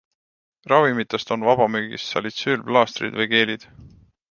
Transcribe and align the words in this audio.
Ravimitest 0.71 1.33
on 1.35 1.45
vabamüügis 1.49 2.07
salitsüülplaastrid 2.15 3.21
või 3.21 3.31
-geelid. 3.35 3.71